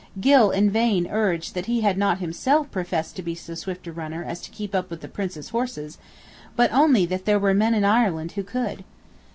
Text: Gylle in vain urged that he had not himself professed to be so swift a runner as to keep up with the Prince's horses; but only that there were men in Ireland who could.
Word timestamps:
Gylle 0.19 0.49
in 0.49 0.71
vain 0.71 1.05
urged 1.11 1.53
that 1.53 1.67
he 1.67 1.81
had 1.81 1.95
not 1.95 2.17
himself 2.17 2.71
professed 2.71 3.15
to 3.17 3.21
be 3.21 3.35
so 3.35 3.53
swift 3.53 3.85
a 3.85 3.91
runner 3.91 4.23
as 4.23 4.41
to 4.41 4.49
keep 4.49 4.73
up 4.73 4.89
with 4.89 5.01
the 5.01 5.07
Prince's 5.07 5.49
horses; 5.49 5.99
but 6.55 6.73
only 6.73 7.05
that 7.05 7.25
there 7.25 7.37
were 7.37 7.53
men 7.53 7.75
in 7.75 7.83
Ireland 7.85 8.31
who 8.31 8.41
could. 8.41 8.83